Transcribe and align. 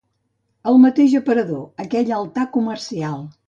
El 0.71 0.79
mateix 0.85 1.13
aparador, 1.21 1.61
aquell 1.87 2.13
altar 2.23 2.51
comercial 2.61 3.25